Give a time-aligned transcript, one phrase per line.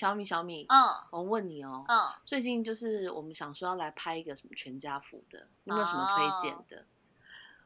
[0.00, 0.78] 小米，小米，嗯
[1.10, 6.86] 我问你哦，嗯，最近就是我们想说要来拍一个什么全家福的，有没有什么推荐的？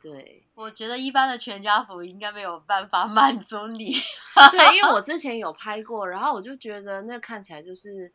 [0.03, 3.95] 对，我觉得一般的全家福应该没有办法 满足你。
[4.51, 8.13] 对，因为我 之前有拍过，然后我就觉得那看起来就是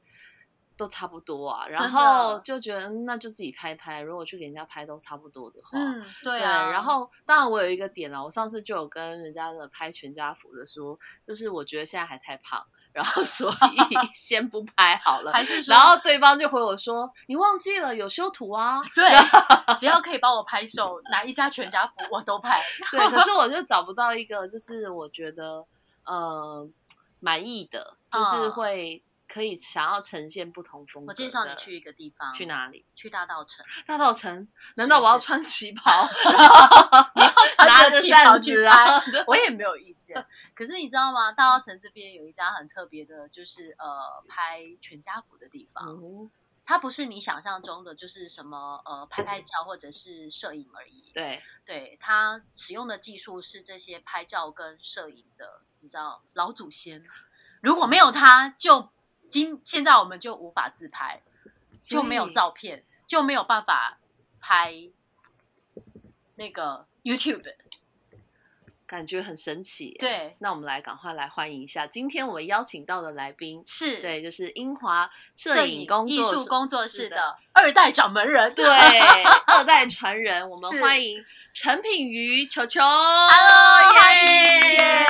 [0.75, 6.69] 都差不多啊，然后就觉得嗯那就自己拍拍，如果去给人家拍都差不多的话，嗯，对对，啊。
[6.69, 15.31] 然后当然我有一个点了，我上次就有跟人家的拍全家福的说，就是我觉得现在还太胖，然后 所以 先不拍好了。
[15.31, 19.09] 还是说，然后对方就回我说：“你忘记了有修图啊？”对，
[19.77, 22.61] 只要可以帮我拍手，哪一家全家福我都拍。
[22.91, 25.63] 对，可是我就找不到一个，就是我觉得
[26.05, 26.67] 呃
[27.19, 31.11] 满意的，就是嗯会可以想要呈现不同风格。
[31.11, 32.83] 我介绍你去，一个地方，去哪里？
[32.95, 33.63] 去大道城。
[33.85, 34.47] 大道城？
[34.75, 36.03] 难道我要穿旗袍，
[37.15, 39.01] 你要穿拿着旗袍去拍啊？
[39.27, 40.25] 我也没有意见。
[40.55, 41.31] 可是你知道吗？
[41.31, 45.87] 大道城这边有一家很特别的，就是呃拍全家福的地方。
[45.87, 46.29] 嗯，
[46.65, 51.11] 它不是你想象中的，就是什么呃拍拍照或者是摄影而已。
[51.13, 57.05] 对，对，它使用的技术是这些拍照跟摄影的，你知道老祖先。
[57.61, 58.89] 如果没有它，就
[59.29, 61.21] 今现在我们就无法自拍，
[61.79, 63.99] 就没有照片，就没有办法
[64.39, 64.73] 拍
[66.35, 67.55] 那个 YouTube。
[68.87, 78.51] 感觉很神奇。，对，那我们来赶快来欢迎一下今天我们邀请到的来宾，是对，就是英华摄摄影工艺术工作室的的二代掌门人。
[78.57, 78.65] 对，
[79.45, 81.23] 二代传人，我们欢迎
[81.53, 82.81] 陈品瑜球球。
[82.81, 85.05] ，Hello，耶耶！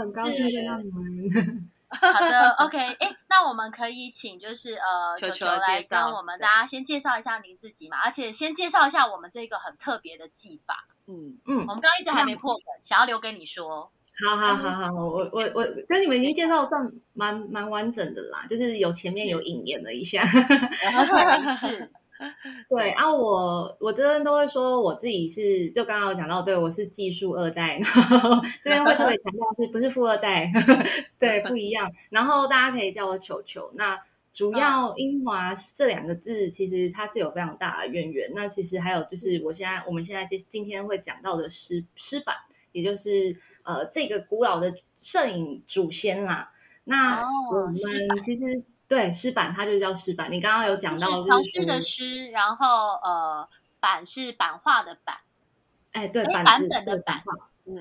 [0.00, 1.63] 很高兴见到你们。
[2.00, 10.86] 好的， OK，哎，那我们可以请就是呃球球球来跟我们大家先介绍一下您自己嘛，而且先介绍一下我们这个很特别的技法。
[11.06, 13.90] 嗯，嗯我，们刚刚一直还没破梗，想要留给你说。
[14.26, 16.80] 好好好好，我我我跟你们已经介绍算
[17.12, 20.24] 蛮蛮完整的啦，就是有前面有引言了一下。
[21.54, 21.90] 是，
[22.68, 30.50] 对啊，我我这边都会说我自己是，就刚刚有讲到，对我是技术二代，然后 这边会特别强调是不是富二代，
[31.18, 31.90] 对，不一样。
[32.10, 33.70] 然后大家可以叫我球球。
[33.74, 33.98] 那
[34.32, 38.30] 主要英华这两个字，其实它是有非常大的渊源。
[38.34, 42.34] 那其实还有就是，我现在我们现在今今天会讲到的诗诗版，
[42.72, 46.50] 也就是呃这个古老的摄影祖先啦。
[46.84, 47.74] 那哦我们
[48.22, 48.62] 其实
[48.94, 50.30] 对诗版，它就叫诗版。
[50.30, 52.66] 你刚刚有讲到，调诗的诗，然后
[53.02, 53.48] 呃
[53.80, 55.16] 版是版画的版，
[55.90, 57.22] 哎，对，哎版版本的版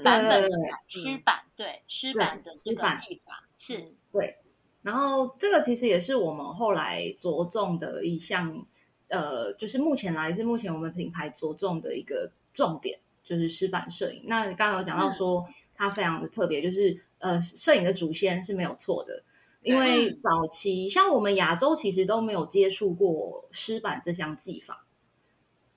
[0.04, 4.38] 版本的对对版，诗版对诗版的这个诗版技法是对。
[4.82, 8.66] 然后这个其实也是我们后来着重的一项，
[9.10, 14.24] 呃，就是目前来自目前我们品牌着重的一个重点，就是湿版摄影。
[14.26, 19.22] 那刚刚有讲到说它非常的特别，就是呃，摄影的祖先是没有错的。
[19.64, 24.86] 因为早期像我们亚洲其实都没有接触过湿版这项技法。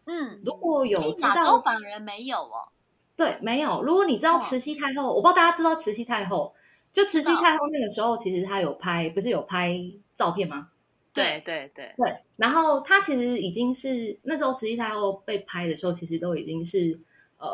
[0.04, 2.69] 嗯，如果有知亚洲道反而没有哦。
[3.16, 3.82] 对，没有。
[3.82, 6.54] 如果你知道哦慈禧太后，我不知道大家知道慈禧太后，
[6.92, 9.80] 就慈禧太后那个时候，其实她有拍，不是有拍
[10.14, 10.69] 照片吗？
[11.14, 12.16] 对对对，对。
[12.37, 17.00] 然后她其实已经是那时候慈禧太后被拍的时候，其实都已经是
[17.38, 17.49] 呃，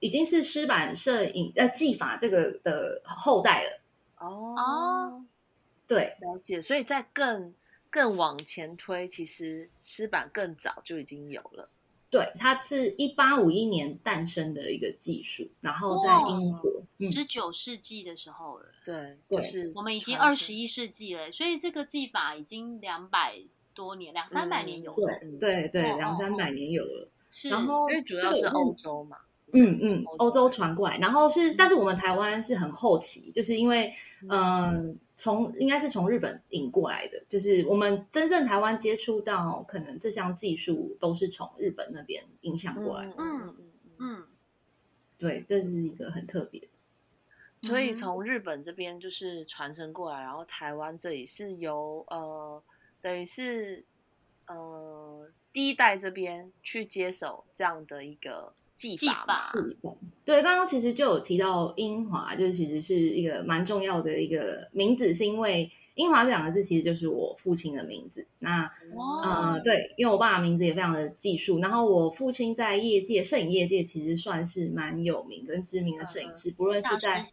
[0.00, 3.80] 已经是湿版摄影呃技法这个的后代了。
[4.18, 5.22] 哦，
[5.86, 6.60] 对了解。
[6.60, 7.54] 所以在更
[7.90, 11.68] 更往前推，其实诗版更早就已经有了。
[12.08, 23.34] 对，它是一八五一年诞生的一个技术，然后在英国，嗯，十九世纪的时候了，对，是我们已经二十一世纪了，所以这个技法已经两百
[23.74, 25.18] 多年，两三百年有了。
[25.20, 27.08] 对对对，哦哦两三百年有了。
[27.28, 29.18] 是，然后所以主要是欧洲嘛。
[29.52, 33.92] 嗯嗯，欧洲欧洲传过来，然后是，但是我们台湾是很后期，就是因为，
[34.28, 43.14] 嗯、从应该是从日本引过来的，就是我们真正台湾接触到可能这项技术都是从日本那边影响过来的。
[43.16, 43.66] 嗯嗯嗯。
[43.98, 44.26] 嗯，
[45.18, 46.66] 对，这是一个很特别的。
[47.62, 52.62] 所以嗯从日本这边就是传承过来，然后台湾这里是由呃，
[53.00, 53.82] 等于是
[54.46, 59.52] 呃第一代这边去接手这样的一个技技法嘛
[59.82, 59.96] 法。
[60.24, 68.26] 对，刚刚其实就有提到英华，就是其实是一个蛮重要的一个名字，是因为英华这两个字其实就是我父亲的名字。
[68.40, 77.26] 那哇呃，对，因为我爸的名字也非常的技术，然后我父亲在业界摄影业界其实算是蛮有名跟知名的摄影师，不论是在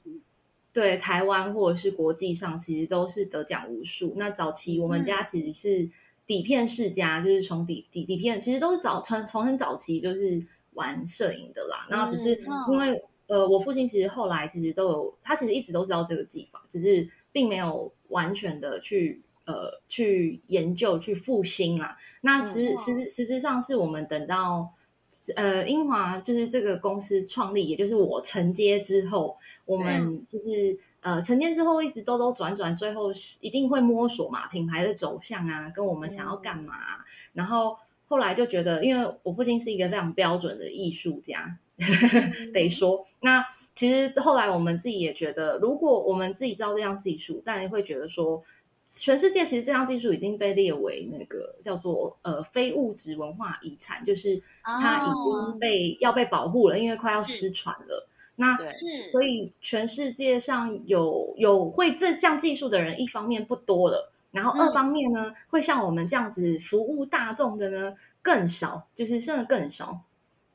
[0.72, 4.14] 对台湾或者是国际上，其实都是得奖无数。
[4.18, 5.90] 那早期我们家其实是
[6.26, 10.42] 底片世家，就是从底底底片，其实都是早从从很早期就是
[10.76, 11.88] 玩摄影的啦。
[11.90, 12.36] 然后只是
[12.72, 21.98] 因为、呃，我父亲其实后来其实都有，他其实一直都知道这个技法，只是并没有完全的去呃去研究去复兴啦。
[22.22, 24.70] 那实、嗯实实质上是我们等到
[25.36, 29.38] 呃英华就是这个公司创立，也就是我承接之后。
[29.66, 37.00] 我们就是呃承接之后一直兜兜转转，最后是一定会摸索嘛，品牌的走向啊，跟我们想要干嘛啊、
[37.32, 37.78] 然后
[38.08, 41.58] 后来就觉得，因为我父亲是一个非常标准的艺术家，
[42.54, 43.06] 得说。
[43.22, 48.44] 那其实后来我们自己也觉得，如果我们自己知道这项技术，但也会觉得说，
[48.88, 55.50] 全世界其实这项技术已经被列为那个叫做呃非物质文化遗产，就是它已哦。
[55.52, 58.08] 经被、要被保护了，因为快要失传了。
[58.36, 59.12] 那是。
[59.12, 70.02] 所以全世界上有有会这项技术的人，一方面不多了，然后二嗯方面呢，会像我们这样子服务大众的呢更少，就是剩的更少。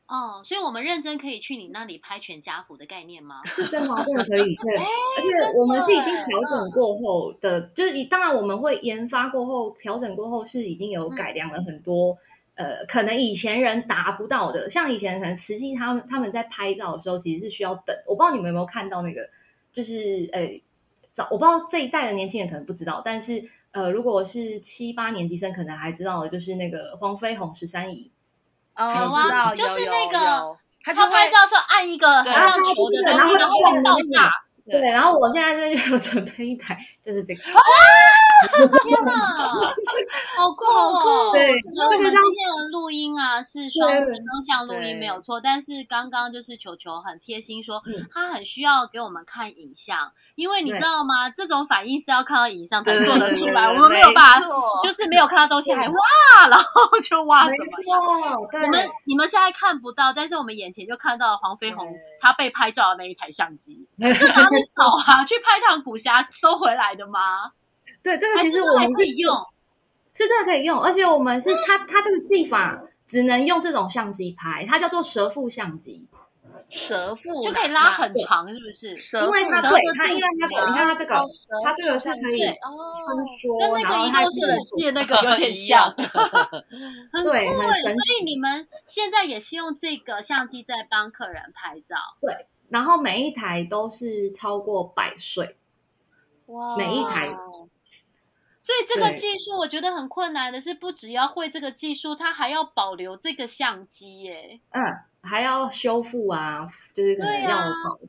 [0.06, 3.40] 哦，所以我们认真可以去你那里拍全家福的概念吗？
[3.46, 4.02] 是真的吗？
[4.04, 12.16] 真的可以，对， 而且我们是已经耶调整过后的，就是以当然我们会研发过后调整过后是已经有嗯改良了很多。
[12.54, 17.96] 呃，可能以前人达不到的，像以前可能慈禧他们他们在拍照的时候，其实是需要等。
[18.04, 19.28] 我不知道你们有没有看到那个，
[19.70, 20.60] 就是呃，
[21.12, 23.40] 早我不知道这一代的年轻人可能不知道，但是
[23.72, 28.10] 呃，如果是七八年级生，可能还知道的，就是那个黄飞鸿十三姨，
[28.74, 34.30] 哦，知道，啊就是那个他就拍照的时候按一个很对像球的东西，然后爆炸。
[34.70, 37.40] 对，然后我现在这就有准备一台，就是这个，
[38.82, 39.12] 天哪，
[40.36, 41.32] 好酷哦！
[41.32, 51.28] 对这个我们这个让之前的录音啊是双对双向录音对没有错，但是刚刚就是球球很贴心说嗯，他很需要给我们看影像，因为你知道吗？
[51.30, 54.46] 这种反应是要看到影像才对做得出来，我们没有办法，
[54.82, 58.48] 就是没有看到东西还哇，然后就哇什么。
[58.62, 61.86] 我们你们现在看不到，但是我们眼前就看到了黄飞鸿
[62.20, 65.24] 他被拍照的那一台相机， 这哪里找啊？
[65.24, 67.52] 去拍趟古侠收回来的吗？
[68.08, 69.34] 对这个其实我们是可以用？
[70.14, 76.08] 是真的可以用，而且我们是它它这个技法只能用这种相机拍，它叫做蛇腹相机，
[76.70, 78.96] 蛇腹就可以拉很长，是不是？
[78.96, 81.14] 蛇因为它蛇对它，因为它你看它这个
[81.64, 85.88] 它这个是可以对穿哦，梭，跟那个移动式的那个有点像，
[87.12, 95.56] 很对很神所以你们现在也是用这个相机在帮客人拍照，对然后每一台都是超过百岁，
[96.46, 97.32] 哇每一台
[98.60, 104.60] 所以这个技术我觉得很困难的是，不只要会这个技术，它还要保留这个相机耶。
[104.70, 104.82] 嗯，
[105.22, 107.56] 还要修复啊，就是可能要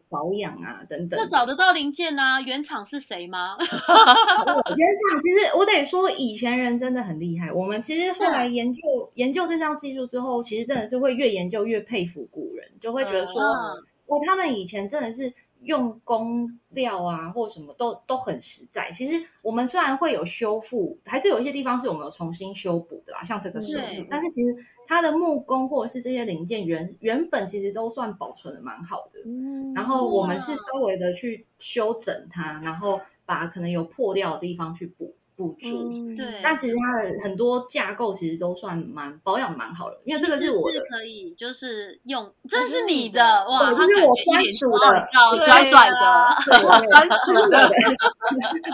[0.09, 1.27] 保、保养啊等等那。
[1.29, 2.41] 找得到零件啊？
[2.41, 3.55] 原厂是谁吗？
[3.61, 7.51] 原厂其实我得说，以前人真的很厉害。
[7.53, 8.81] 我们其实后来研究、
[9.13, 18.91] 研究这项技术之后，其实真的是会越研究越佩服古人，就会觉得说，嗯哦，他们以前真的是用工料啊，或什么都都很实在。
[18.91, 24.55] 其实我们虽然会有修复，还是有一些地方是我们有重新修补的啦，像这个设计，但是其实
[24.87, 29.19] 它的木工或者是这些零件原原本其实都算保存的蛮好的。
[29.25, 35.89] 嗯然后我们是稍微的去修整它，然后把可能有破掉的地方去补补足。
[35.89, 45.07] 嗯对，但其实它的很多架构其实都算蛮保养蛮好的，因为这个是我的是可以，就是用，这是是你的哇，对这是我专属的
[45.45, 46.43] 拽拽啊的。
[46.45, 47.71] 对我专属的，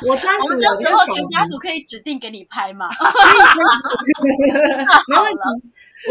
[0.09, 2.89] 我专属的 我们到时候跟小全家福可以指定给你拍嘛？
[5.07, 5.39] 没问题。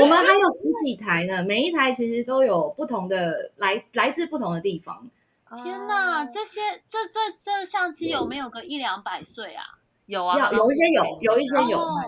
[0.01, 5.11] 我们还有十几台呢，每一台其实都有不同的来来自不同的地方。
[5.63, 9.63] 天哪，这些这这这相机有没有个一两百岁啊？
[10.07, 12.03] 有啊，有一些有有一些有哦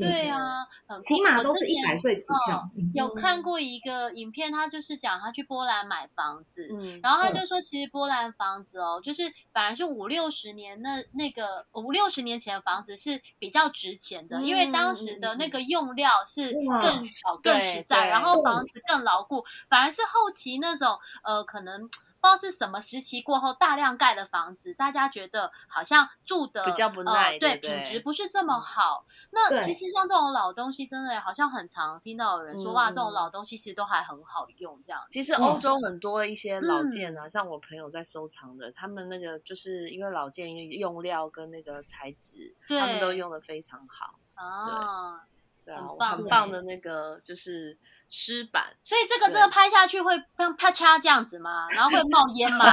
[0.00, 2.58] 对啊，很起码都是一百岁起跳。
[2.74, 21.90] 嗯有看过一个影片，他就是讲他去波兰买房子，嗯，然后他就说，其实波兰房子哦，就是本来是五六十年那那个五六十年前的房子是比较值钱的，因为当时的那个用料是更好、更实在，然后房子更牢固，反而是后期那种呃可能。
[22.22, 29.04] 不知道是什么时期过后大量盖的房子，大家觉得好像住的比较不呃耐对品质不是这么好。
[29.32, 35.02] 那其实像这种老东西，真的好像很常听到有人说，嗯哇，这种嗯老东西其实都还很好用，这样。
[35.10, 44.14] 其实嗯欧洲很多一些老嗯件啊，像我朋友在收藏的，他们那个就是因为老件用料跟那个材质，他们都用的非常好。
[44.34, 45.26] 啊，
[45.64, 47.20] 对啊，很棒很棒的那个。
[47.24, 47.76] 就是
[48.08, 51.66] 湿板，所以这个这个拍下去会像啪嚓这样子吗？
[51.70, 52.66] 然后会冒烟吗？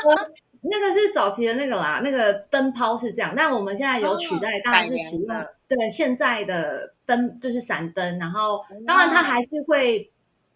[0.62, 10.10] 那个是早期的那个啦，那个灯泡是这样，但我们现在有取代，当然是使用对现在的灯就是闪灯，然后当然它还是会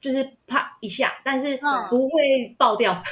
[0.05, 3.03] 就是啪一下，但是嗯不会爆掉，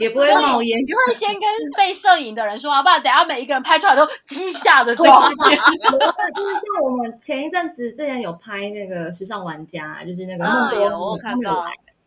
[0.00, 0.76] 也不会冒烟。
[0.80, 1.42] 你会先跟
[1.76, 5.54] 被摄影的人说啊，不然等下每一个人拍出来都惊吓的状态。
[5.54, 11.64] 就是像我们前一阵子之前有拍那个时尚玩家，就是那个啊孟有我看到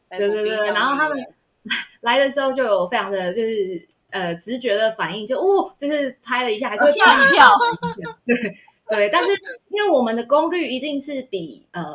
[0.09, 1.17] 来，对对对，然后他们
[2.01, 7.49] 来的时候就有非常的就是呃直觉的反应，就哦，就是拍了一下，还是会吓一跳。
[8.25, 8.35] 对
[8.89, 9.29] 对，但是
[9.69, 11.85] 因为我们的功率一定是比呃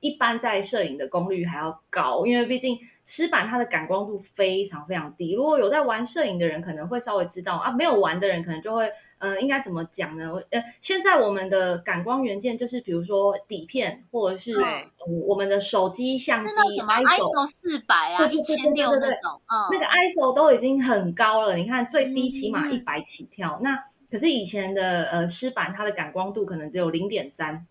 [0.00, 5.34] 一般在摄影的功率还要高，因为毕竟湿板它的感光度非常非常低。
[5.34, 10.32] 如果有在玩摄影的人，可能会稍微知道啊；没有玩的人，可能就会呃，应该怎么讲呢？
[10.50, 14.82] 呃，现在我们的感光元件就是比如说底片，或者是、呃
[15.26, 23.58] 我们的手机相机什么 ISO 四百啊，一千六那种，嗯，那个 ISO 都已经很高了，你看最低起码嗯一百起跳。
[23.62, 27.66] 那可是以前的呃湿板，它的感光度可能只有零点三，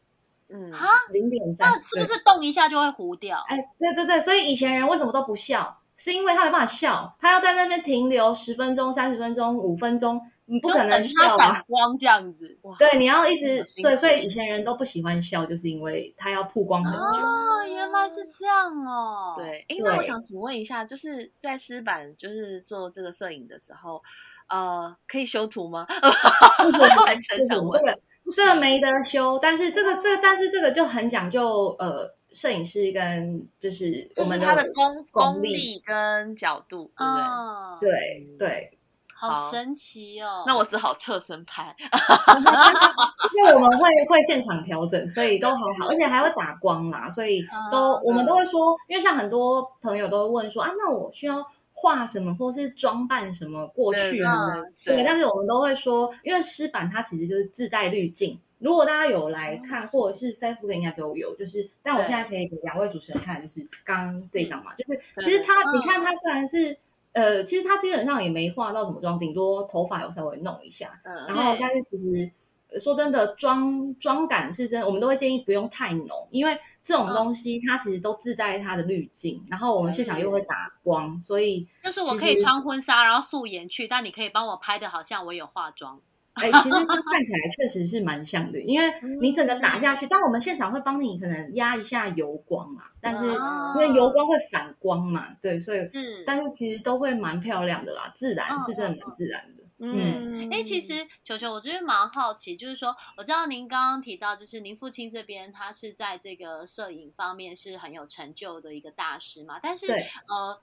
[0.49, 3.43] 嗯，哈，零点三，那是不是动一下就会糊掉？
[3.47, 5.79] 哎，对对对，所以以前人为什么都不笑？
[5.99, 11.63] 是因为他没办法笑，他要在那边停留十分钟、三十分钟、五分钟，你不可能笑啊反。
[11.63, 12.55] 光这样子。
[12.77, 17.25] 对，你要一直对，所以以前人都不喜欢笑，就是因为他要曝光很久。
[17.25, 23.99] 哦，原来是这样哦。，对，哎，那我想请问一下，就是在湿板就是做这个摄影的时候，
[24.47, 25.85] 呃，可以修图吗？
[27.05, 27.99] 还是很想问这个
[28.35, 37.23] 这个没得修，但是这个这个但是这个就很讲究呃，摄影师跟就是我们就是它的功功功力力跟角度，对不对？
[37.23, 38.77] 哦，，对对，
[39.13, 40.43] 好好神奇哦。
[40.45, 41.73] 那我只好侧身拍，
[43.37, 51.43] 因为我们会会现场调整，所以都很好，而且还会打光啦，所以都、啊我们都会说，因为像很多朋友都会问说啊，那我需要
[51.79, 54.29] 画什么或是装扮什么过去呢？
[54.55, 58.39] 嗯对，但是我们都会说，因为湿版它其实就是自带滤镜。
[58.59, 66.75] 如果大家有来看，或者是 Facebook 应该都有，就是，但我现在可以给两位主持人看，就是刚刚这一张嘛，就是其实它，嗯你看他虽然是，
[67.11, 72.31] 呃，其实他基本上也没化到什么妆，顶多头发有稍微弄一下，嗯然后对但是其实呃
[72.79, 85.99] 说真的，妆妆感是真的，我们都会建议不用太浓，因为这种东西它其实都自带它的滤镜，然后我们现场又会打光，所以就是我可以穿婚纱，然后素颜去，但你可以帮我拍的好像我有化妆。
[86.37, 99.56] 哎，其实它看起来确实是蛮像的，因为你整个打下去，但我们现场会帮你可能压一下油光嘛，但是哦因为油光会反光嘛，对，所以是，但是其实都会蛮漂亮的啦，自然嗯是真的蛮自然的。
[99.79, 110.59] 嗯，哎、其实球球，我就是蛮好奇，就是说，我知道您刚刚提到，就是您父亲这边他是在这个摄影方面是很有成就的一个大师嘛，但是呃，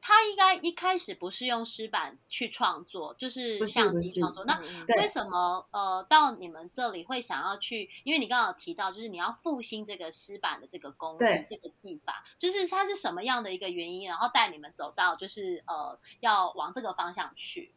[0.00, 4.44] 他应该一开始不是用湿板去创作，就是相机创作。
[4.44, 4.60] 那
[4.96, 7.90] 为什么呃到你们这里会想要去？
[8.04, 17.72] 因为你刚刚有提到，就是你要复兴这个湿板的这个工艺，这个技法，就是它是什么样的一个原因，然后带你们走到就是呃要往这个方向去？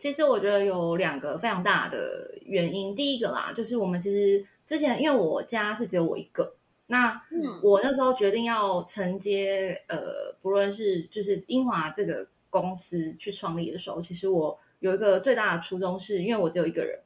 [0.00, 2.96] 其实我觉得有两个非常大的原因。
[2.96, 6.54] 第一个啦，就是我们其实之前因为我家是只有我一个，
[6.86, 16.98] 那嗯我那时候决定要承接呃，不论是就是英华这个公司去创立的时候，其实我有一个最大的初衷是，因为我只有一个人。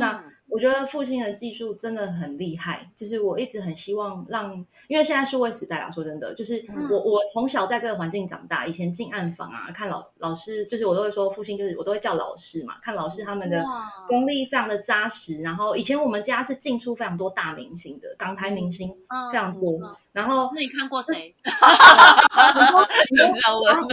[0.00, 4.52] 那嗯我觉得父亲的技术真的很厉害，就是我一直很希望让，
[4.88, 13.64] 因为现在数位时代啦，说真的，就是嗯我我从小在这个环境长大，以前进暗房啊，看老老师，就是我都会说父亲，就是我都会叫老师嘛，看老师他们的
[14.08, 15.40] 功力非常的扎实。
[15.40, 21.32] 然后以前我们家是进出非常多大明星的，港台明星嗯非常多嗯，然后那你看过谁？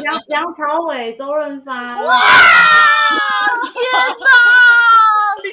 [0.01, 2.17] 梁梁朝伟、周润发，哇
[3.71, 4.66] 天哪！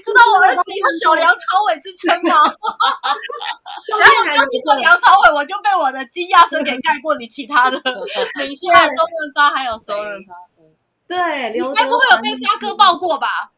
[0.05, 2.37] 你知道我儿子有小梁朝伟之称吗？
[3.99, 7.81] 然后我刚听过梁朝伟，我就被我的惊讶声给盖过你其他的
[8.39, 9.95] 明星啊， 周润发还有谁？
[9.95, 10.69] 周润发，嗯
[11.09, 13.51] 对，刘你该不会有被发哥抱过吧？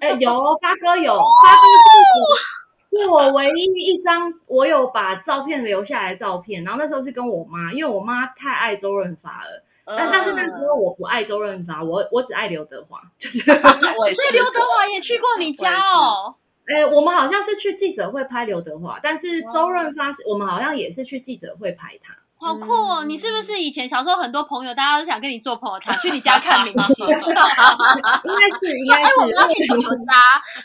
[0.00, 9.62] 哎，有发哥有，发哥是我是我唯一一张我有把照片留下来的照片，然后那时候是跟我妈，因为我妈太爱周润发了，
[9.96, 13.50] 但但是那时候我不爱周润发，我我只爱刘德华，就是
[13.98, 16.34] 我也是 所以刘德华也去过你家哦。
[16.66, 22.14] 哎，我们好像是去记者会拍刘德华，但是周润发是我们好像也是去记者会拍他。
[22.42, 23.04] 好酷哦！
[23.04, 27.04] 你是不是以前小时候很多朋友，大家都想跟你做朋友，他去你家看明星？
[27.04, 30.14] 应该是应该哎，我们要，去球球家，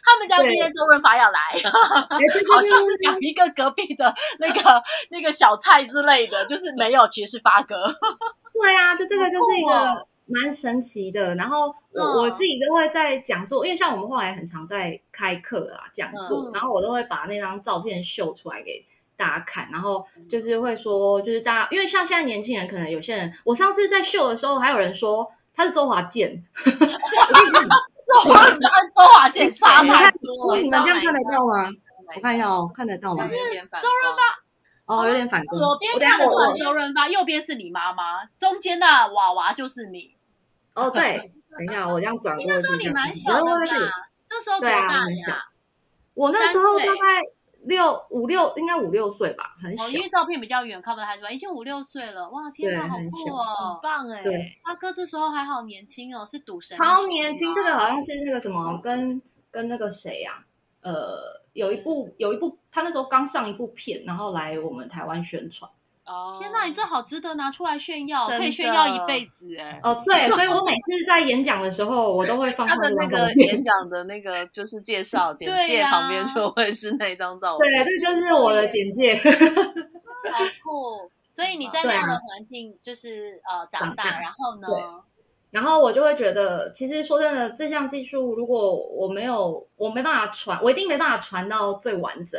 [0.02, 7.94] 他们家今天周润发要来，好像是讲一个隔壁的那个那个小菜之类的，就是没有，其实是发哥。
[8.62, 11.36] 对啊，就这个就是一个蛮神奇的。
[11.36, 18.86] 然后我、嗯我自己都会在讲座，因为像我们后来很常在开课啊讲座，嗯然后我都会把那张照片秀出来给
[19.18, 28.60] 大家看，然后就是会说，就是大家因为像现在年轻人，可能有些人，我上次在秀的时候，还有人说他是周华健， 周华健
[28.94, 31.70] 周华健差太多了， 你们这样看得到吗？
[32.16, 33.26] 我看一下哦，看得到吗？
[33.26, 34.28] 有点反周润光
[34.86, 35.60] 哦，有点反光。
[35.60, 40.16] 左边看的是我周润发，右边是你妈妈，中间的娃娃就是你。
[40.74, 42.58] 哦对， 等一下我这样转你过去。
[42.58, 43.92] 那时候你蛮小的后在这里吧？
[44.30, 45.46] 这时候多大呀？
[46.14, 47.22] 我那时候大概
[47.64, 50.02] 六五六，应该五六岁吧，很哦，小因。
[50.02, 51.32] 为照片比较远，看不太出来。
[51.32, 53.82] 已经五六岁了，哇，天哪，好酷哦很！
[53.82, 60.46] 棒哎，对，阿哥这时候还好年轻哦，是赌神，超年轻，这个好像是那个什么，跟跟那个谁呀、
[60.82, 65.72] 呃，有一部有一部，他那时候刚上一部片，然后来我们台湾宣传。
[66.06, 69.80] 哦，天哪，你这好值得拿出来炫耀，可以炫耀一辈子哎。
[69.82, 79.16] 哦，对，所以我每次在演讲的时候，我都会放他的那个演讲的那个就是介绍 简介旁边就会是那张照片，对，这就是我的简介。
[80.32, 81.10] 好酷！
[81.34, 84.68] 所以你在那样的环境就是呃，长大然后呢？
[85.56, 92.38] 然后我就会觉得，其实说真的，这项技术如果我没有，我没办法传，我一定没办法传到最完整。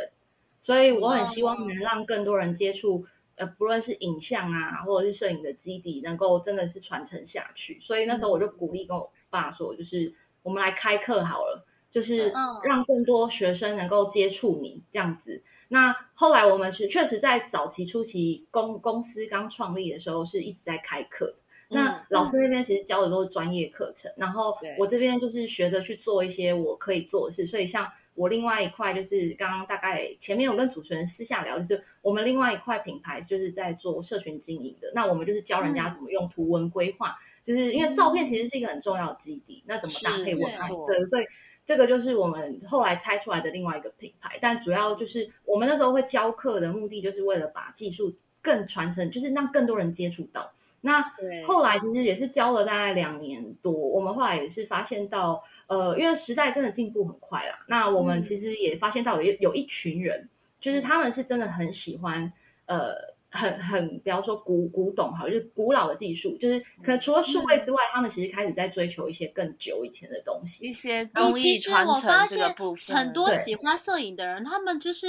[0.61, 7.79] 所以我很希望能让更多人接触，呃，不论是影像啊，或者是摄影的基底，能够真的是传承下去。
[7.81, 10.13] 所以那时候我就鼓励跟我爸说，就是
[10.43, 15.41] 我们来开课好了，就是嗯让更多学生能够接触你这样子。
[15.69, 21.35] 那后来我们是确实在早期初期公公司刚创立的时候，是一直在开课的。
[21.69, 27.45] 那嗯老师那边其实教的都是专业课程，然后我这边就是学着去做一些我可以做的事。
[27.45, 34.91] 所以像我另外一块就是刚刚大概前面有跟主持人私下聊，就是我们另外一块品牌就是在做社群经营的。
[34.95, 40.69] 那我们就是教人家怎么用图文规划，就是因为照片其实是一个很重要的基底，那怎么搭配文案？
[40.87, 41.25] 对，所以
[41.65, 44.39] 这个就是我们后来拆出来的另外一个品牌。
[44.41, 50.51] 但主要就是我们那时候会教课的目的，就是为了把技术更传承，就是让更多人接触到。
[50.81, 51.03] 那
[51.45, 57.59] 后来其实也是教了大概两年多，我们后来也是发现到，呃，因为时代真的进步很快啦。
[57.67, 60.29] 那我们嗯其实也发现到有一有一群人，
[60.61, 62.31] 就是他们是真的很喜欢，
[62.67, 62.93] 呃，
[63.29, 70.65] 很很，比方说古古董哈，就是古老的技术，就是可能除了数位之外，他们其实开始在追求一些更久以前的东西。
[70.67, 75.07] 一些哎工艺其实我传承这个发现部分，很多喜欢摄影的人，他们就是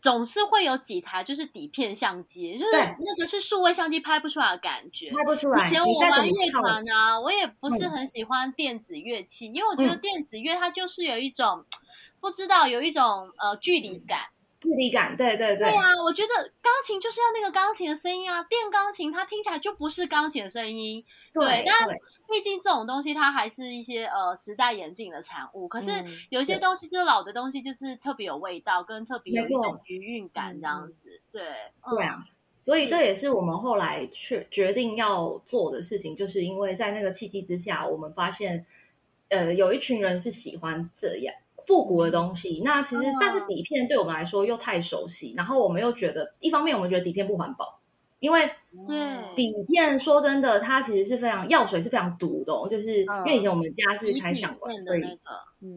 [0.00, 5.10] 总是会有几台就是底片相机，就是那个是数位相机拍不出来的感觉。
[5.10, 11.64] 拍不出来，以前我玩乐团啊，我也不是嗯很喜欢电子乐器，因为我觉得嗯电子乐它就是有一种
[12.20, 14.20] 不知道有一种呃距离感。
[14.60, 21.04] 距离感，对对对，对啊，我觉得钢琴就是要那个钢琴的声音啊，电钢琴它听起来就不是钢琴的声音。
[21.32, 21.88] 对对但
[22.30, 31.20] 毕竟这种东西它还是一些呃时代演进的产物，可是嗯有一些东西就是老的东西，就是特别有味道，跟特别有一种余韵感这样子。
[31.32, 31.42] 对，
[31.86, 31.96] 嗯。
[31.96, 32.24] 对啊，
[32.60, 38.64] 所以这也是我们后来确决定要做的事情，就是因为在那个契机之下，我们发现，
[39.28, 41.34] 呃，有一群人是喜欢这样
[41.66, 42.62] 复古的东西。
[42.64, 47.80] 那其实，嗯但是底片对我们来说又太熟悉，然后我们又觉得，一方面我们觉得底片不环保，
[48.18, 48.50] 因为
[48.86, 49.34] 对。
[49.34, 55.02] 底片说真的，它其实是非常药水是非常毒的、哦，就是嗯因为以前我们家是开相馆，片所以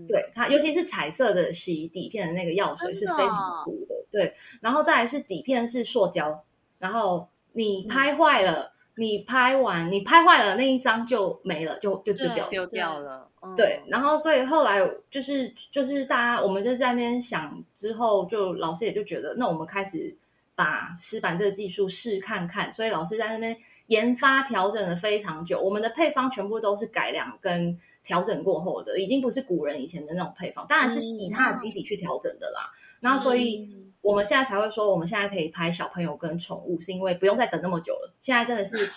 [0.08, 4.34] 对它，尤其是彩色的洗底片的那个药水是非常毒的，对。
[4.62, 6.44] 然后再来是底片是塑胶，
[6.80, 7.30] 然后嗯。
[7.56, 12.50] 你拍坏了，你拍完你拍坏了那一张就没了，就就丢掉了。
[12.50, 14.80] 丢掉了，嗯对，然后所以后来
[15.10, 20.16] 就是就是大家我们就在那边想之后，就老师也就觉得，那我们开始
[20.54, 25.60] 把湿板这个技术试看看，所以老师在那边研发调整了非常久。
[25.60, 32.72] 我们的配方全部都是改良跟调整过后的，已经不是古人以前的那种配方，当然是以他的基底去调整的啦。
[33.04, 33.70] 那所以
[34.02, 38.14] 我们现在才会说，我们现在可以拍小朋友跟宠物，是因为不用再等那么久了。
[38.20, 38.78] 现在真的是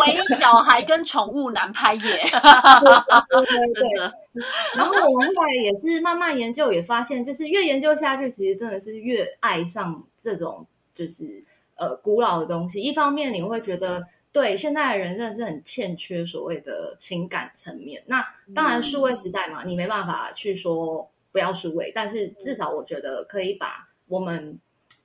[0.00, 2.00] 唯小孩跟宠物难拍耶。
[3.28, 4.42] 对对对。
[4.76, 11.42] 然后我们后来也是慢慢研究，也发现就是越研究下去，其实真的是越爱上这种就是
[11.76, 12.80] 呃古老的东西。
[12.80, 18.00] 一方面你会觉得，对现在的人真的是很欠缺所谓的情感层面。
[18.06, 24.58] 那当然数位时代嘛，你没办法去说不要数位，但是至少我觉得可以把我们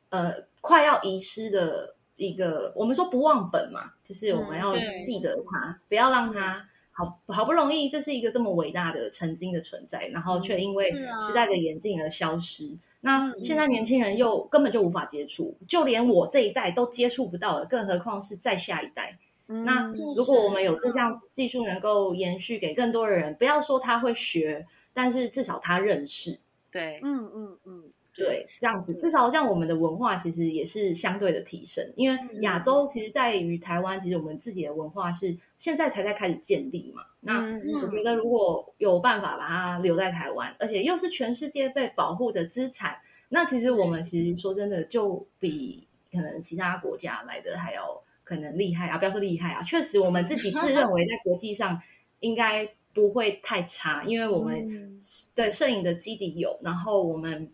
[0.09, 6.67] 呃快要遗失的一个，我们说不忘本嘛，就是我们要记得它，不要让它。
[6.97, 12.71] 好好不容易，这是一个这么伟大的曾经的存在，然后却因为时代的演进而消失。
[13.01, 19.19] 那现在年轻人又根本就无法接触，就连我这一代都接触不到了，更何况是再下一代。
[19.45, 26.39] 那如果我们有这项技术能够延续给更多的人，不要说他会学，但是至少他认识。
[26.71, 27.83] 对，嗯嗯嗯。
[28.17, 31.85] 对，这样子至少这样，我们的文化其实也是相对的提升。
[31.97, 37.03] 因为亚洲其实在于台湾，其实我们自己的文化是现在才在开始建立嘛。
[37.19, 37.41] 那
[37.83, 48.97] 我觉得如果有办法把它留在台湾，而且又是全世界被保护的资产，那其实我们其实说真的，就比可能其他国家来的还要可能厉害啊！
[48.97, 51.81] 不要说厉害啊，确实我们自己自认为在国际上
[52.21, 54.99] 应该不会太差，因为我们
[55.35, 57.51] 对摄影的基底有，然后我们。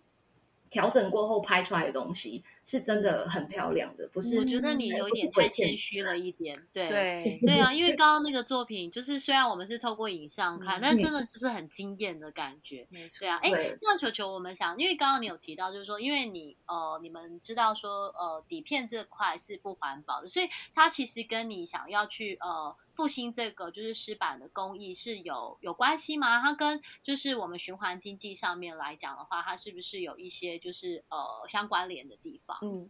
[0.71, 4.39] 调整过后拍出来的东西是真的很漂亮的，不是？
[4.39, 13.35] 我觉得你有点太谦虚了一点， 对对对啊，因为刚刚那个作品，就是虽然我们是透过影像看，但真的就是很惊艳的感觉，没错啊。
[13.43, 13.51] 哎，
[13.81, 22.73] 那球球，我们想，因为刚刚你有提到，就是说，因为你呃，你们知道说，呃，底片这块是不环保的，所以它其实跟你想要去呃。
[22.95, 26.41] 复兴这个就是石板的工艺是有有关系吗？
[26.41, 32.57] 它跟就是我们循环经济上面来讲的话，它是不是有一些就是呃相关联的地方？
[32.61, 32.89] 嗯，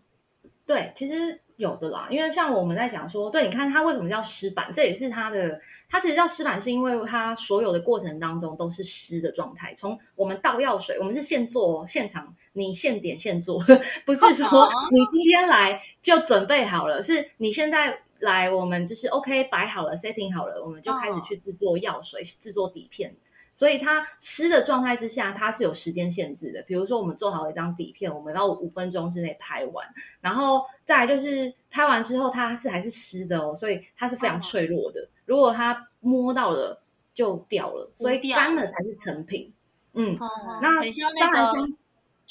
[0.74, 2.08] 对，其实有的啦。
[2.10, 9.74] 因为像我们在讲说，对，你看它为什么叫湿板，这也是它的，它其实叫湿板是因为它所有的过程当中都是湿的状态。
[9.76, 13.60] 从我们倒药水，我们是现做现场，你现点现做，
[14.06, 18.00] 不是说你今天来就准备好了，是你现在。
[18.22, 23.12] 来，我们就是 OK 摆好了，setting 好了，我们就开始去制作药水，制作底片。
[23.54, 26.62] 所以它湿的状态之下，它是有时间限制的。
[26.64, 29.88] 比如说，我们做好一张底片，我们要五分钟之内拍完。
[30.20, 35.08] 然后再来就是拍完之后，它是还是湿的哦，所以它是非常脆弱的。
[35.26, 36.82] 如果它摸到了
[37.14, 39.54] 就掉了，所以干了才是成品。
[39.94, 40.16] 嗯，
[40.62, 40.82] 那
[41.20, 41.78] 当然像。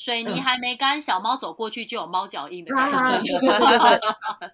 [0.00, 3.38] 水泥还没干，小猫走过去就有猫脚印的感觉，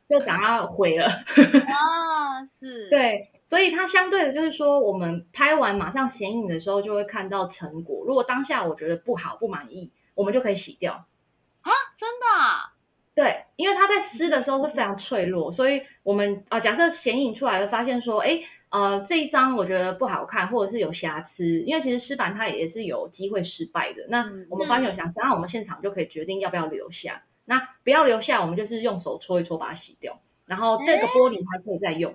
[0.09, 1.06] 就把它毁了。
[1.70, 8.04] 啊，是，对，所以它相对的，就是说，我们拍完马上显影的时候，就会看到成果。
[8.04, 10.94] 如果当下我觉得不好、不满意，我们就可以洗掉。
[11.61, 12.70] 啊，真的？
[13.14, 18.42] 对，因为它在湿的时候是非常脆弱，所以我们啊，假设显影出来了，发现说，哎。
[18.76, 24.06] 呃，这一张我觉得不好看，或者是有瑕疵，因为其实湿板它也是有机会失败的。
[24.08, 27.22] 那我们发现有瑕疵，那我们现场就可以决定要不要留下。
[27.46, 32.14] 那不要留下，我们就是用手搓一搓把它洗掉，然后这个玻璃还可以再用。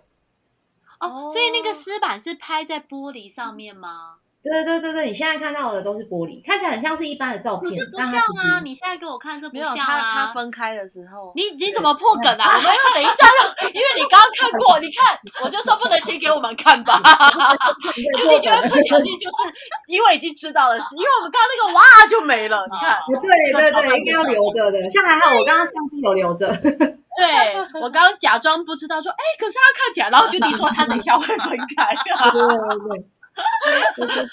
[0.99, 4.17] 哦，所以那个湿板是拍在玻璃上面吗？
[4.43, 8.59] 对对对对，你现在看到的都是玻璃，看起来很像是一般的照片，不是不像啊！
[8.63, 9.75] 你现在给我看这不像啊！
[9.77, 12.45] 它它分开的时候，你你怎么破梗啊？
[12.57, 13.13] 我们要等一下
[13.61, 16.97] 就，因为你刚刚看过，你看我就说不能先给我们看吧，
[18.17, 19.53] 就你觉得不小心就是
[19.87, 33.05] 因为已经知道了，是因为我们刚刚那个哇就没了，你看，对对对，应该要留着的，像还好我刚刚相机有留着， 对我刚刚假装不知道说，哎，可是他看起来，然后就你说他等一下会分开，对对对。
[33.95, 34.27] 就是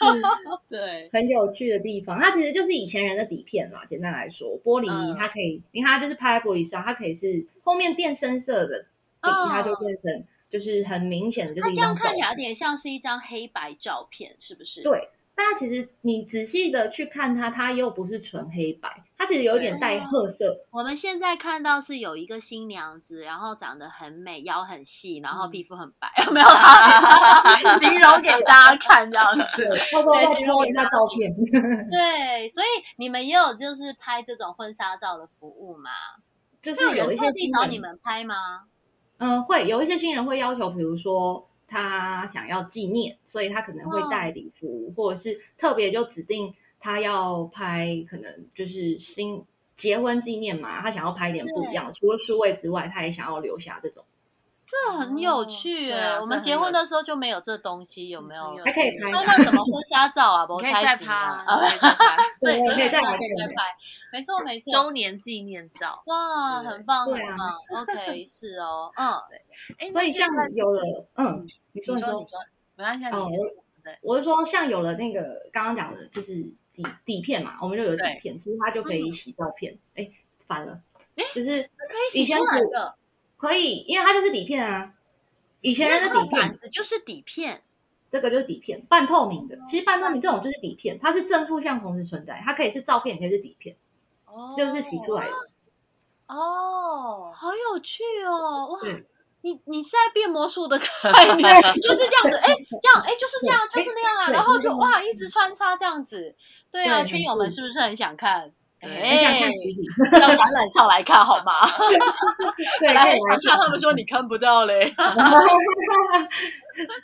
[0.69, 3.85] 对很有趣的地方，它其实就是以前人的底片嘛。
[3.87, 8.81] 简单来说，玻璃它可以，你看它就是拍在玻璃上，它可以是后面变深色的
[9.23, 14.83] 底，它就变成就是很明显的，就是这样看起来有点像是一张黑白照片，是不是？
[14.83, 15.09] 对。
[15.41, 20.53] 但其实你仔细的去看它，它又不是纯黑白，它其实有点带褐色。
[20.73, 26.47] 我们现在看到是有一个新娘子，然后长得很美，腰很细，然后皮肤很白，有没有？
[27.79, 31.33] 形容给大家看这样子，对，形容一下照片。
[31.89, 35.91] 对，所以你们也有就是拍这种婚纱照的服务吗？
[36.61, 38.65] 就是有一些地找你们拍吗？
[39.19, 41.48] 嗯，会有一些新人会要求，比如说。
[41.69, 49.45] 他想要纪念，所以他可能会带礼服，或者是特别就指定他要拍，可能就是新
[49.77, 54.03] 结婚纪念嘛，他想要拍一点不一样的，除了数位之外，他也想要留下这种。
[54.71, 56.21] 这很有趣哎！
[56.21, 58.55] 我们结婚的时候就没有这东西，有没有？
[58.63, 60.47] 还可以拍那什么婚 纱照啊？
[60.47, 61.63] 可以再拍啊！
[62.39, 63.19] 对，可以再拍，
[64.13, 64.71] 没错没错。
[64.71, 67.57] 周年纪念照，哇，很棒很棒。
[67.81, 69.07] OK，是哦，嗯，
[69.79, 72.27] 哎，所以像有了，嗯，你说你说，
[72.77, 73.27] 没关系，哦，
[74.03, 76.35] 我是说像有了那个刚刚讲的，就是
[76.75, 79.79] 底底片嘛，我们就有底片，其实它就可以洗照片。
[79.95, 80.11] 哎，
[80.47, 80.79] 反了，
[81.17, 82.98] 哎，就是可以洗出来的。
[83.39, 84.93] 可以，因为它就是底片啊。
[85.61, 87.63] 以前人的底片子就是底片，
[88.13, 89.59] 这个就是底片，半透明的。
[89.67, 93.75] 其实半透明这种就是底片，它是正负向同时存在，它可以是照片，也可以是底片。
[94.27, 95.33] 哦，就是洗出来的。
[96.29, 98.69] 哦，好有趣哦！
[98.71, 98.79] 哇，
[99.41, 100.87] 你你是在变魔术的概
[101.37, 102.37] 念， 就是这样子。
[102.37, 104.31] 哎，这样，哎，就是这样，就是那样啊。
[104.31, 106.37] 然后就哇，一直穿插这样子。
[106.71, 108.53] 对啊，圈友们是不是很想看？
[108.81, 109.41] 哎，
[110.13, 111.53] 让橄榄上来看好吗？
[112.79, 114.93] 对，来看他们说你看不到嘞。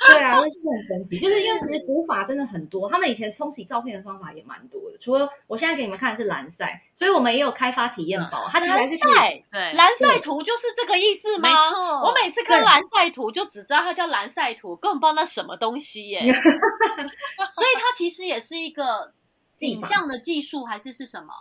[0.06, 1.18] 对啊，那是很神奇。
[1.18, 4.98] 就是因为其实古法真的很多，他们以前冲洗照片的方法也蛮多的。
[4.98, 8.46] 除了我现在给你们看的是蓝晒，所以我们也有开发体验包。
[8.48, 11.48] 它蓝晒，对，蓝晒图就是这个意思吗？
[11.48, 12.02] 没错。
[12.06, 16.20] 我每次看蓝晒图就只知道它叫蓝晒图，根本不知道那什么东西耶。
[16.20, 19.12] 所以它其实也是一个
[19.58, 21.32] 影像的技术，还是是什么？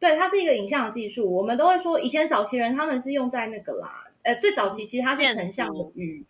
[0.00, 1.30] 对，它是一个影像的技术。
[1.30, 6.24] 我们都会说，以前早期人他们是用在那个啦，呃，最早期其实它是成像的与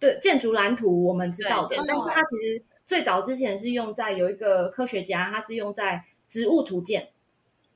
[0.00, 1.76] 对建筑蓝图，我们知道的。
[1.86, 7.10] 但是它其实最早之前是用在有一个科学家，他是用在植物图鉴。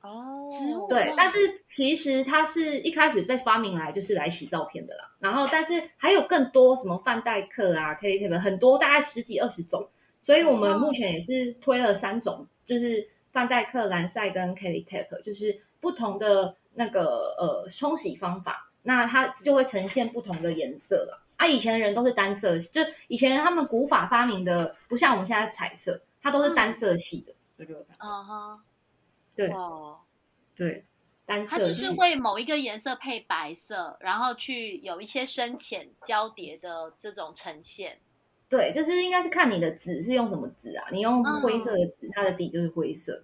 [0.01, 5.15] 哦，植物对，但是其实它是一开始被发明来就是来洗照片的啦。
[5.19, 9.87] 然后，但是还有更多什么范代克啊，可以特别很多，大概十几二十种。
[10.19, 13.07] 所以我们目前也是推了三种，就是。
[13.31, 21.23] 范戴克、蓝赛跟 Kelly Tap 就是不同的那个呃冲洗方法，那它就会呈现不同的颜色了。
[21.37, 27.33] 啊，以前的人都是单色，就以前人他们古法发明的不像我们现在彩色，它都是单色系的。
[27.55, 28.59] 对对对，嗯哼，
[29.35, 29.53] 对，
[30.55, 30.85] 对，
[31.27, 31.51] 单色。
[31.51, 37.99] 它只是为某一个颜色配白色，然后去有一些深浅交叠的这种呈现。
[38.49, 40.87] 对，就是应该是看你的纸是用什么纸啊？
[40.91, 43.23] 你用灰色的纸，它的底就是灰色。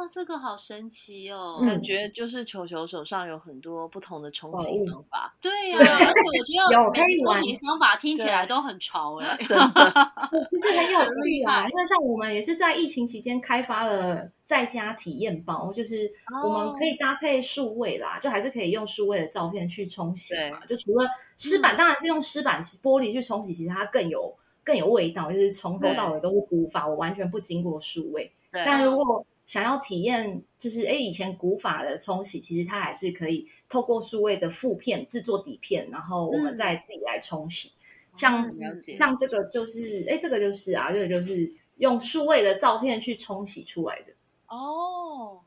[0.00, 1.60] 哇，这个好神奇哦！
[1.62, 5.36] 感觉就是球球手上有很多不同的冲洗方法。
[5.42, 9.92] 对呀，而且我觉 得有可以玩方法听起来都很潮 哎，真的，
[10.50, 11.68] 就是很有趣啊。
[11.68, 16.10] 因为像我们也是在疫情期间开发了在家体验包，就是
[16.42, 20.64] 我们可以搭配数位啦，就还是可以用数位的照片去冲洗嘛。
[20.66, 24.34] 就除了湿板，当然是用湿板玻璃去冲洗，其实它更有
[24.64, 28.32] 更有味道，就是从头到尾都是古法，我完全不经过数位。
[28.52, 37.72] 但如果想要体验，就是哎，以前古法的冲洗，其实它还是可以透过数位的负片制作底片，然后我们再自己来冲洗。
[38.16, 38.48] 像
[38.96, 44.12] 像这个就是，哎，这个就是啊，这个就是用数位的照片去冲洗出来的。
[44.46, 45.40] 哦，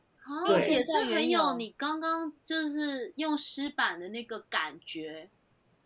[0.50, 5.30] 而且是很有你刚刚就是用湿板的那个感觉。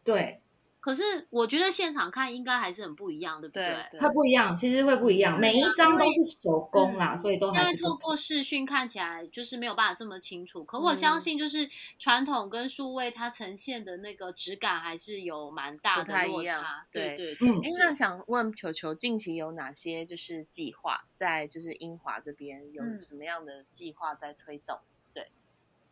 [0.04, 0.42] 对。
[0.88, 3.76] 可是我觉得现场看应该还是很不一样，对不对？
[4.00, 5.38] 它不一样，其实会不一样。
[5.38, 10.64] 每一张都是手工啦，所以都还是透过视讯看起来就是没有办法这么清楚。
[10.64, 11.70] 可我相信，就是
[12.00, 16.88] 传统跟数位它呈现的那个质感还是有蛮大的落差。
[16.90, 17.50] 对对对。
[17.50, 24.80] 哎，那想问球球，近期有哪些就是计划在就是英华这边有什么样的计划在推动？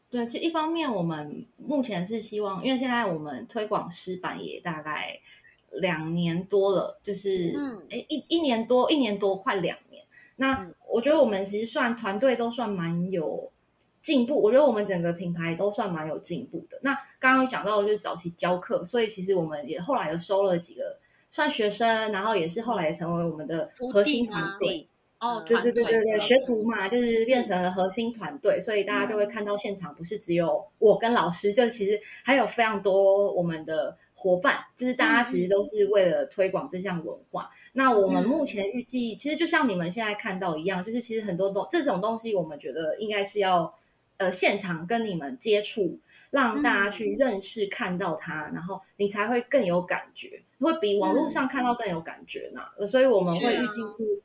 [0.09, 5.19] 对，其实一方面我们目前是希望，因为现在我们推广师版也大概
[5.81, 7.53] 两年多了，就是
[7.89, 10.03] 哎一一年多一年多快两年。
[10.37, 13.51] 那我觉得我们其实算团队都算蛮有
[14.01, 16.79] 进步，我觉得我们整个品牌都算蛮有进步的。
[16.81, 20.97] 那刚刚有讲到就是早期教课，所以其实我们也后来又收了几个
[21.31, 24.87] 算学生，然后也是后来也成为我们的核心团队。
[25.25, 37.49] 哦，对对对对对，学徒嘛，就是变成了核心团队，所以大家就会看到现场不是只有我跟老师，就其实还有非常多我们的伙伴，就是大家其实都是为了推广这项文化。
[37.73, 43.73] 那我们目前预计，其实就像你们现在看到一样，就是其实很多东这种东西，我们觉得应该是要
[44.17, 45.97] 呃现场跟你们接触，
[46.29, 52.61] 让大家去认识看到它，然后你才会更有感觉，会比网络上看到更有感觉呢。
[52.87, 54.21] 所以我们会预计是。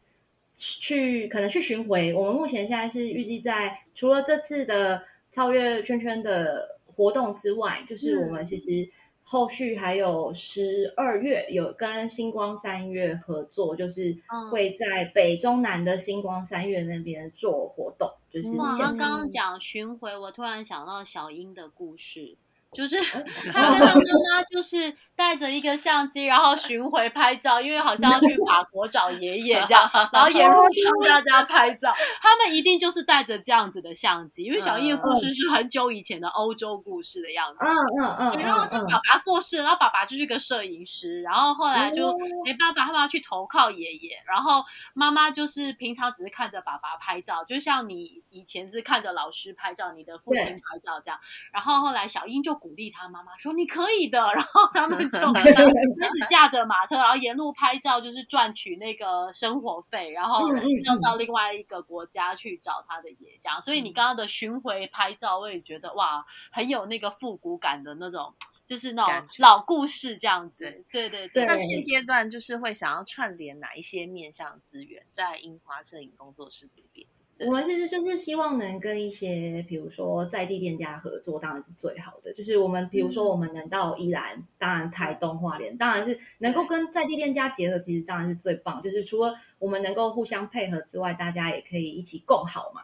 [0.60, 8.88] 去可能去巡回，我们目前现在是预计在除了这次的超越圈圈的活动之外，就是我们其实
[9.22, 14.14] 后续还有十二月有跟星光三月合作，就是
[14.50, 18.10] 会在北中南的星光三月那边做活动。
[18.30, 22.36] 就是哇，他现场刚刚讲巡回，我突然想到小英的故事，
[22.72, 30.56] 就是他跟他妈妈就是带着一个相机，然后巡回拍照，因为好像要去法国找爷爷这样， 然后沿路
[31.00, 31.92] 帮大家拍照。
[32.20, 37.58] 他们一定就是带着这样子的相机，因为小英的故事是很久以前的欧洲故事的样子。
[37.60, 51.18] 嗯嗯嗯对然后嗯嗯是爸爸过世，然后爸爸就是个摄影师，然后后来就哦没办法，他们要去投靠爷爷，然后妈妈就是平常只是看着爸爸拍照，就像你以前是看着老师拍照，你的父亲拍照这样。
[51.52, 54.20] 然后后来小英就鼓励他妈妈说：“你可以的。
[54.36, 60.46] ”然后他们就 开始驾着马车，然后沿路拍照，就是赚取那个生活费，然后
[60.84, 63.60] 要到另外一个国家去找他的爷这样。
[63.60, 68.32] 所以你刚刚的巡回拍照，我也觉得哇，很有那个复古感的那种。
[68.66, 77.04] 就是那种老故事这样子，对对对那现阶段就是会想要串联哪一些面向资源在樱花摄影工作室这边？
[77.46, 82.32] 我们其实就是希望能跟一些，比如说在地店家合作，当然是最好的。
[82.34, 88.82] 就是我们比如说我们能到宜兰，当然台东花莲，当然是能够跟在地店家结合，其实当然是最棒。
[88.82, 92.82] 就是除了我们能够互相配合之外，大家也可以一起共好嘛，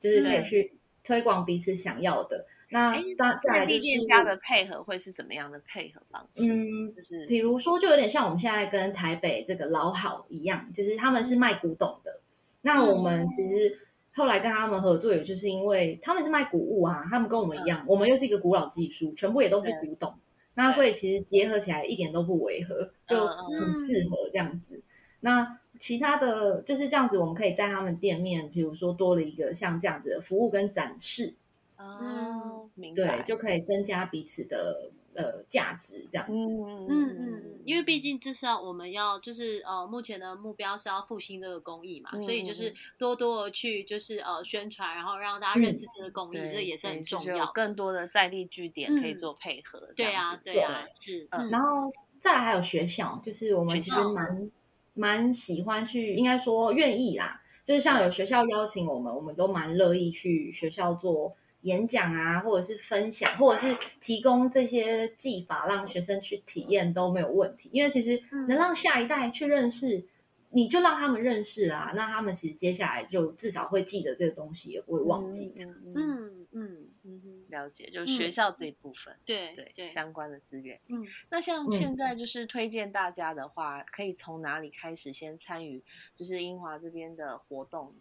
[0.00, 0.72] 就是可以去
[1.04, 2.46] 推广彼此想要的。
[2.70, 2.94] 那
[3.42, 6.44] 在地店家的配合会是怎么样的配合方式？
[6.44, 12.20] 嗯，就是比如说，就有点像我们现在跟台北这个老好一样，就是他们是卖古董的。
[12.60, 13.78] 那我们其实
[14.14, 20.12] 后来跟他们合作，也就是因为他们是卖古物啊，他们跟我们一样，我们又是一个古老技术，全部也都是古董。
[20.54, 24.80] 那所以其实结合起来一点都不违和，就很适合这样子。
[25.20, 31.34] 那其他的就是这样子，我们可以在他们店面，比如说多了一个像这样子的服务跟展示，
[31.76, 36.32] 哦，明对白，，就可以增加彼此的呃价值这样子。
[36.32, 47.50] 嗯嗯嗯嗯，因为毕竟至少我们要就是呃，目前的目标是要复兴这个公益嘛，嗯所以就是多多的去就是呃宣传，然后让大家认识这个公益，对，这也是很重要有。
[47.52, 49.92] 更多的在地据点可以嗯做配合。
[49.96, 54.50] 对啊，啊，对啊，是，嗯嗯然后再来还有学校，就是我们其实蛮
[54.94, 70.04] 蛮喜欢去，应该说愿意啦，就是像有学校邀请我们，我们都蛮乐意去学校做演讲啊，或者是分享，或者是提供这些技法让学生去体验都没有问题，因为其实嗯能让下一代去认识。
[70.50, 75.52] 你就让他们认识啊，那他们其实接下来就至少会记得这个东西，也不会忘记。
[75.58, 79.14] 嗯嗯嗯，嗯嗯嗯哼，了解，就是学校这一部分。
[79.26, 85.82] 对对对，相关的资源，嗯，那像嗯现在就是推荐大家的话，可以从哪里开始先参与，
[86.14, 87.92] 就是英华这边的活动？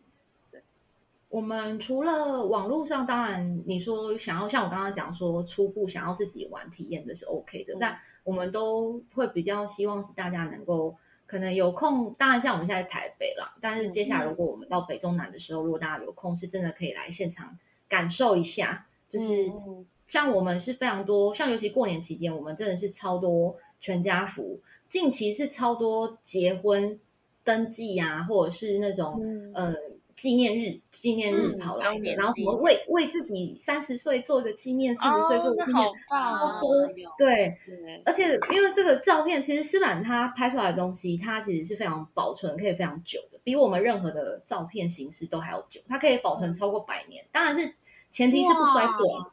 [1.30, 7.78] 我们除了网络上，当然你说想要像我刚刚讲说初步想要自己玩体验的是 OK 的，嗯。
[7.80, 17.58] 但我们都会比较希望是大家能够可能有空，当然像我们现在台北啦，但是接下来如果我们到北中南的时候，如果大家有空，是真的可以来现场
[17.90, 19.86] 感受一下，就是嗯。
[20.08, 26.98] 像我们是非常多，像尤其过年期间，我们真的是超多全家福，近期是超多结婚
[27.44, 29.52] 登记啊，或者是那种、嗯。
[29.54, 29.76] 呃
[30.17, 37.56] 纪念日纪念日嗯跑来然后什么为为自己三十岁做一个纪念，四十岁做纪念，好多有对。
[37.67, 45.80] 对，而且因为这个照片，其实诗满他拍出来的东西，它其实是非常保存，可以非常久的，比我们任何的照片形式都还要久。
[45.88, 47.75] 它可以保存超过百年，当然是
[48.12, 49.32] 前提是不摔破。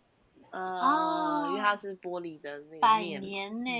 [0.51, 3.71] 呃，哦因为它是玻璃的那个百年呢、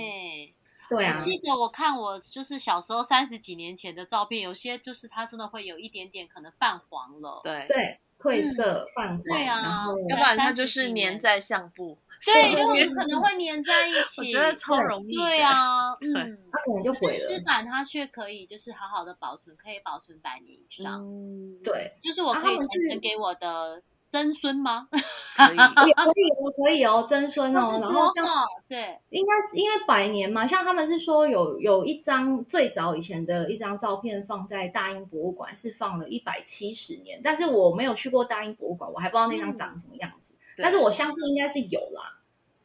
[0.89, 7.41] 对啊我，记得我看我就是小时候三十几年前的照片，有些就是它真的会有一点点可能泛黄了。
[7.43, 14.21] 对，对，褪色、泛黄，对啊然后要不然它就是粘在相簿， 对，就有可能会粘在一起。
[14.21, 15.15] 我觉得超容易。
[15.15, 16.39] 对啊，嗯。
[16.51, 17.43] 它可能就毁可是湿了。
[17.43, 21.01] 版它却可以就是好好的保存，可以保存百年以上。
[21.01, 23.81] 嗯，对，就是我可以传承给我的
[24.15, 24.87] 曾孙吗？
[25.35, 25.57] 可以。
[25.87, 27.79] 也可以哦，可以哦，曾孙哦。
[27.81, 42.19] 然后像哦，对，应该是因为百年嘛，像他们是说有有一张最早以前的一张照片放在大英博物馆，是放了一百七十年，但是我没有去过大英博物馆，我还不知道那张长什么样子，对但是我相信应该是有啦。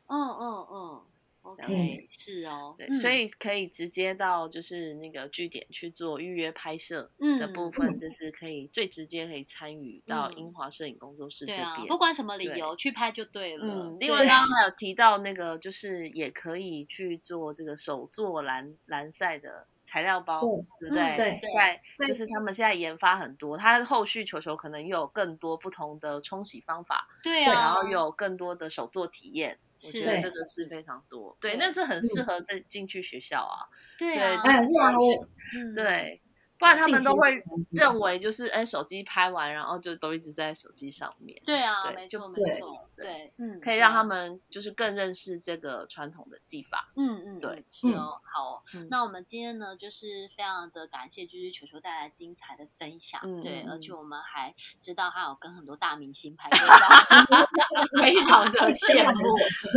[0.06, 1.00] 嗯嗯嗯
[1.52, 11.86] ，OK，嗯是哦，对，嗯所以可以直接到就是那个据点去做预约拍摄嗯的部分，就是可以最直接可以参与到英华摄影工作室这边。
[11.86, 13.64] 不管什么理由去拍就对了。
[13.66, 20.40] 嗯，对另外刚刚还有提到那个，就是也可以去做这个手做蓝蓝赛的材料包，
[20.78, 21.16] 对不对？
[21.16, 29.58] 在对就是他们现在研发很多，它后续球球可能又有更多不同的冲洗方法，对啊，然后又有更多的手作体验。
[29.82, 33.64] 我觉得这个是非常多，对，对那这很适合再进去学校啊，
[33.98, 36.20] 对啊，对哎，是对，
[36.60, 37.42] 不然他们都会
[37.72, 41.36] 认为就是哎，手机拍完，然后就都一直在手机上面。
[41.44, 44.40] 对啊，对没错没错，对，嗯，可以让他们。
[44.50, 46.92] 就是更认识这个传统的技法。
[46.96, 48.62] 嗯嗯，对嗯，是哦，好哦。
[48.74, 57.46] 嗯那我们今天呢，就是非常的感谢，就是球球带来精彩的分享，嗯对，嗯而且我们还知道他有跟很多大明星拍过照，
[58.02, 59.22] 非常的 羡慕。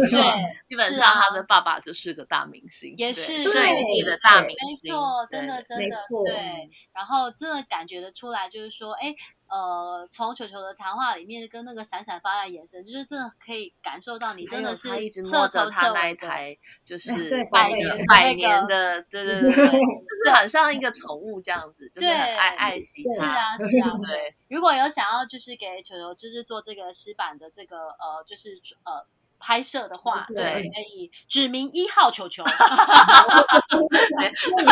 [0.09, 0.21] 对，
[0.65, 6.69] 基本上他的爸爸就是个大明星，也是摄影界的大明星没，错，真的真的对。
[6.93, 9.15] 然后真的感觉得出来，就是说，哎，
[9.47, 23.21] 呃，从球球的谈话里面跟那个闪闪发亮的眼神，就是真的可以感受到你真的是他一直摸着他那一台，就是对百年百年的，对对 对对， 就是很像一个宠物这样子，就是很对爱爱惜对是。
[23.21, 29.05] 啊是啊，对，如果有想要就是给球球就是做这个湿板的这个呃就是呃
[29.45, 32.43] 拍摄的话，对可以指明一号球球，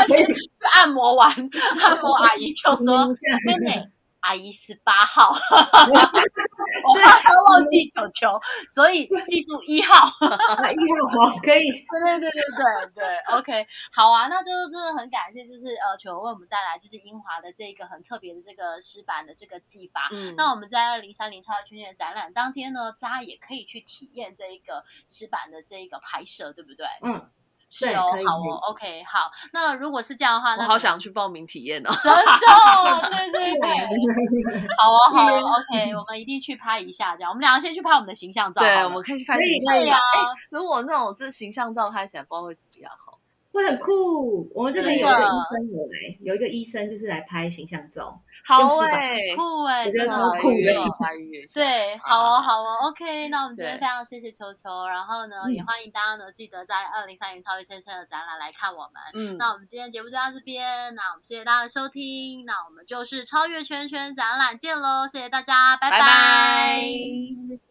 [0.08, 0.24] 可以
[0.74, 1.30] 按摩完，
[1.82, 3.86] 按摩阿姨就说嗯妹妹。
[4.22, 8.40] 阿姨十八号， 我怕她忘记球球，
[8.74, 10.06] 所以记住一号。
[10.26, 11.70] 啊一号好，可以。
[11.72, 20.08] 对对对对对对，OK，好啊，那就是真的很感谢，就是呃，球为我们带来就是英华的这个很特别的这个石板的这个技法。
[20.12, 26.86] 嗯，那我们在二零三零超级圈圈展览当天呢，大家也可以去体验这一个石板的这一个拍摄，对不对？
[27.04, 27.30] 嗯，
[27.74, 29.32] 是哦好哦，OK，好。
[29.54, 31.90] 那如果是这样的话，我好想去报名体验哦。
[32.04, 37.32] 真的，对对对， 好哦，好哦，OK，我们一定去拍一下，这样。
[37.32, 38.62] 我们两个先去拍我们的形象照。
[38.62, 40.22] 对，我们可以去拍可以形象对呀照。
[40.22, 43.18] 哎，如果那种这形象照拍起来，不知道会怎么样哈。
[43.52, 44.50] 会很酷。
[44.56, 48.22] 我们这边有一个医生有来，有一个医生就是来拍形象照。
[48.46, 50.58] 好哎，酷哎，我觉得真的超酷的。
[51.54, 59.02] 对，好哦，好哦，OK，那我们今天非常谢谢球球，然后呢，嗯也欢迎大家呢记得在二零三零超越先生的展览来看我们。
[59.14, 67.71] 嗯，那我们今天节目就到这边，那我们谢谢大家的收听，那我们就是超越圈圈展览见喽，谢谢大家，拜拜拜。